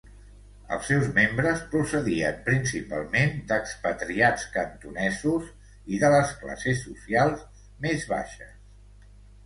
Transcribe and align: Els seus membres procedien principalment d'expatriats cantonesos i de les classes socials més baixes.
Els 0.77 0.87
seus 0.91 1.03
membres 1.17 1.61
procedien 1.73 2.39
principalment 2.47 3.37
d'expatriats 3.53 4.49
cantonesos 4.57 5.55
i 5.97 6.03
de 6.07 6.13
les 6.19 6.37
classes 6.43 6.85
socials 6.91 7.49
més 7.89 8.13
baixes. 8.15 8.55